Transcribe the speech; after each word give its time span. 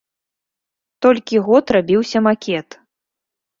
Толькі 1.07 1.43
год 1.49 1.65
рабіўся 1.79 2.25
макет. 2.31 2.69